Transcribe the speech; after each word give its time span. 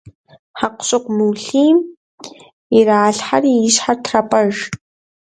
Хьэкъущыкъу 0.59 1.13
мыулъийм 1.15 1.77
иралъхьэри 2.77 3.53
и 3.67 3.69
щхьэр 3.73 3.97
трапӏэж. 4.03 4.55